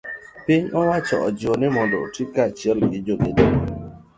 Piny 0.45 0.65
owacho 0.79 1.15
ojiw 1.27 1.53
ni 1.57 1.67
mondo 1.75 1.95
oti 2.05 2.21
kanachiel 2.33 2.79
gi 2.91 2.99
jogedo 3.05 3.31
go. 3.35 3.45